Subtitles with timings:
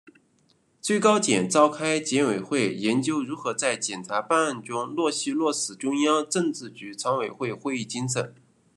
[0.81, 8.33] 最高检召开检委会研究如何在检察办案中落细落实中央政治局常委会会议精神